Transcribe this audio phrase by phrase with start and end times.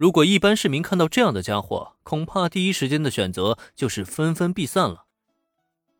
[0.00, 5.04] 如果一般市民看到这样的家伙，恐怕第一时间的选择就是纷纷避散了。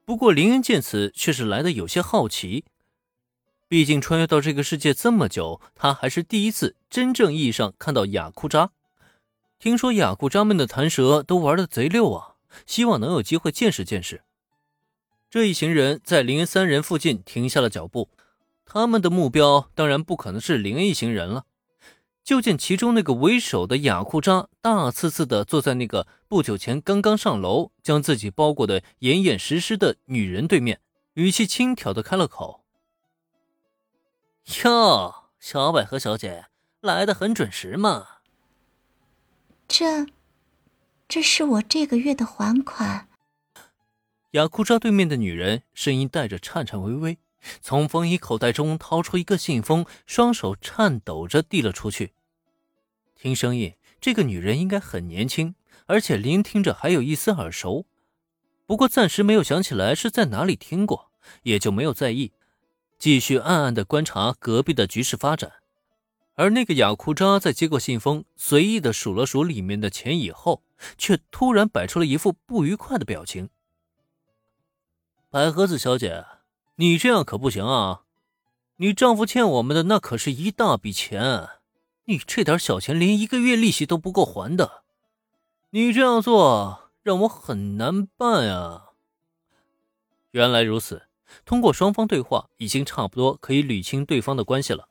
[0.06, 2.64] 不过林恩见此却是来的有些好奇，
[3.68, 8.70] 毕竟穿越到这个世界这么久，他还是第一次真正意义上看到雅库扎。
[9.58, 14.22] 听说雅库扎们的弹舌都玩的贼溜啊，希望能有机会见识见识。
[15.28, 18.08] 这一行人在林恩三人附近停下了脚步，
[18.64, 21.44] 他们的目标当然不可能是林恩一行人了。
[22.22, 30.80] 就见其中那个为首的雅库扎大刺刺的坐在那个不久前刚刚上楼将自己包裹的严严实实的女人对面，
[31.14, 32.64] 语气轻佻的开了口
[34.64, 36.46] ：“哟，小百合小姐
[36.80, 38.06] 来的很准时嘛。
[39.66, 40.06] 这，
[41.08, 43.08] 这是我这个月的还款。”
[44.32, 47.18] 雅库扎对面的女人声音带着颤颤巍巍，
[47.60, 52.12] 从风衣口袋中掏出一个信封，双手颤抖着递了出去。
[53.16, 55.54] 听声音，这个女人应该很年轻，
[55.86, 57.86] 而且聆听着还有一丝耳熟，
[58.66, 61.10] 不过暂时没有想起来是在哪里听过，
[61.42, 62.32] 也就没有在意，
[62.98, 65.52] 继续暗暗的观察隔壁的局势发展。
[66.34, 70.62] 而那个雅库扎在接过信封，随意的数了数里面的钱以后，
[70.96, 73.50] 却突然摆出了一副不愉快的表情。
[75.28, 76.24] 百合子小姐，
[76.80, 78.04] 你这样可不行啊！
[78.76, 81.46] 你丈夫欠我们的那可是一大笔钱。
[82.06, 84.82] 你这点小钱连一个月利息都不够还的，
[85.72, 88.84] 你这样做让我很难办呀。
[90.30, 91.02] 原来如此，
[91.44, 94.88] 通过双方对话，已经差不多可以捋清对方的关系了。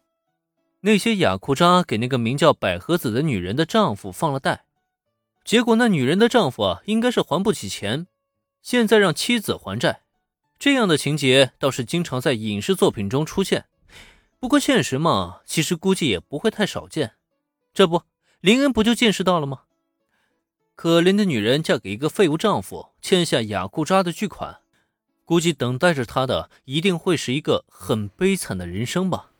[0.81, 4.63] 那些雅库扎给那个名叫百合子的女人的丈夫放了贷，
[5.43, 8.05] 结果那女人的丈夫啊，应该是还不起钱，
[8.61, 10.03] 现在让妻子还债，
[10.59, 13.67] 这样的情节倒是经常在影视作品中出现。
[14.39, 17.13] 不过现实嘛，其实估计也不会太少见。
[17.73, 18.03] 这不，
[18.41, 19.61] 林恩不就见识到了吗？
[20.75, 24.59] 可怜的女人嫁给一个废物丈夫，欠下雅库扎的巨款，
[25.23, 29.31] 估计等待着她的一定会是一个很悲惨的人生吧。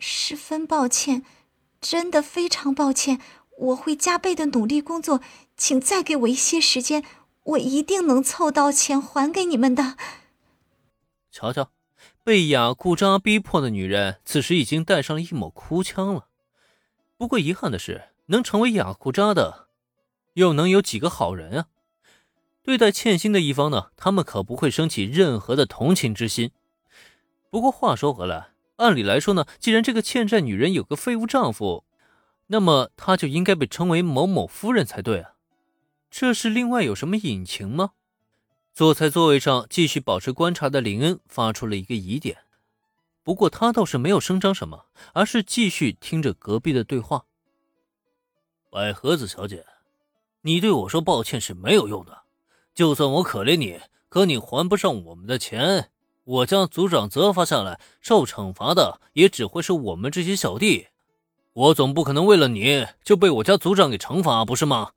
[0.00, 1.24] 十分抱歉，
[1.80, 3.20] 真的非常抱歉，
[3.58, 5.20] 我会加倍的努力工作，
[5.56, 7.04] 请再给我一些时间，
[7.48, 9.96] 我一定能凑到钱还给你们的。
[11.30, 11.70] 瞧瞧。
[12.22, 16.26] 被雅库扎逼迫的女人，此时已经带上了一抹哭腔了。
[17.16, 19.68] 不过遗憾的是，能成为雅库扎的，
[20.34, 21.66] 又能有几个好人啊？
[22.62, 26.50] 对待欠薪的一方呢，他们可不会升起任何的同情之心。
[27.48, 31.84] 不过话说回来，按理来说呢，既然这个欠债女人有个废物丈夫，
[32.48, 35.32] 那么她就应该被称为某某夫人才对啊。
[36.10, 37.92] 这是另外有什么隐情吗？
[38.74, 42.38] 坐在座位上继续保持观察的林恩发出了一个疑点，
[43.24, 47.24] 不过他倒是没有声张什么，而是继续听着隔壁的对话。
[48.70, 49.66] 百合子小姐，
[50.42, 52.22] 你对我说抱歉是没有用的，
[52.74, 55.90] 就算我可怜你，可你还不上我们的钱，
[56.24, 60.86] 我将族长责罚下来，受惩罚的也只会是我们这些小弟，
[61.52, 64.92] 我总不可能为了你就被我家族长给惩罚，不是吗？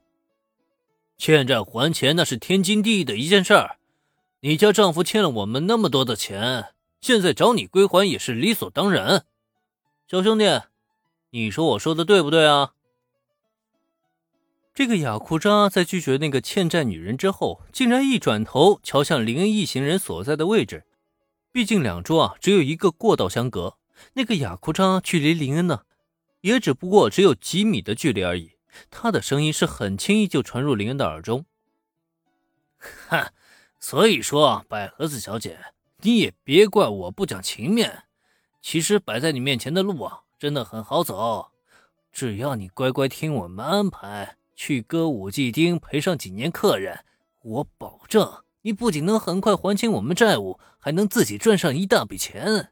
[1.22, 3.78] 欠债还钱那是天经地义的一件事儿，
[4.40, 9.24] 你家丈夫欠了我们那么多的钱，现在找你归还也是理所当然。
[10.08, 10.64] 小兄弟，
[11.30, 12.72] 你说我说的对不对啊？
[14.74, 20.86] 这个雅库扎在拒绝那个欠债女人之后，竟然一转头瞧向林恩一行人所在的位置。
[21.52, 23.78] 毕竟两桌啊只有一个过道相隔，
[24.14, 25.82] 那个雅库扎距离林恩呢，
[26.40, 28.54] 也只不过只有几米的距离而已。
[28.90, 31.46] 他的声音是很轻易就传入林恩的耳中。
[33.08, 33.32] 哈，
[33.80, 35.60] 所以说，百合子小姐，
[36.02, 38.04] 你也别怪我不讲情面。
[38.62, 41.52] 其实摆在你面前的路啊，真的很好走。
[42.12, 47.06] 只要你乖乖听我们安排，去歌舞伎町陪上几年客人，
[47.42, 52.72] 我保证你不仅能很快还清我们债务，还能自己赚上一大笔钱。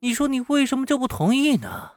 [0.00, 1.92] 你说你为什么就不同意呢？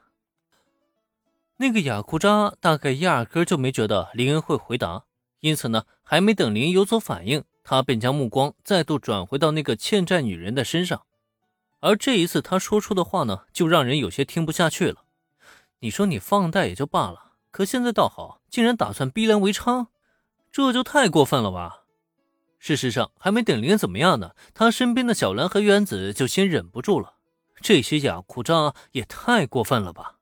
[1.61, 5.03] 那个雅库扎大概压根就没觉得林恩会回答，
[5.41, 11.03] 因此呢，还没等林有所反应，他便将目光再度转回到那个欠债女人的身上。
[11.79, 15.03] 而这一次他说出的话呢，就让人有些听不下去了。
[15.81, 19.85] 你说你放贷也就罢了，可现在倒好，竟然打算逼良为娼，
[20.51, 21.83] 这就太过分了吧？
[22.57, 27.17] 事实上，还没等林恩怎么样呢，他身边的小兰和原子就先忍不住了。
[27.61, 30.15] 这些雅库扎也太过分了吧？